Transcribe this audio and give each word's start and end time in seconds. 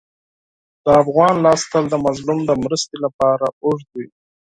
د 0.83 0.85
افغان 1.01 1.35
لاس 1.45 1.61
تل 1.71 1.83
د 1.89 1.95
مظلوم 2.05 2.39
د 2.45 2.51
مرستې 2.63 2.97
لپاره 3.05 3.45
اوږد 3.63 3.89
وي. 3.95 4.07